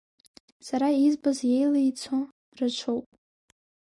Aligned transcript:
Сара 0.65 0.87
избаз 1.05 1.39
иеилицо 1.49 2.17
рацәоуп. 2.57 3.05